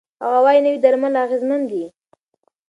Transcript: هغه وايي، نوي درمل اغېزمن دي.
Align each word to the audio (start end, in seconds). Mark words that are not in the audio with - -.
هغه 0.23 0.39
وايي، 0.45 0.59
نوي 0.65 0.77
درمل 0.83 1.13
اغېزمن 1.23 1.61
دي. 1.69 1.83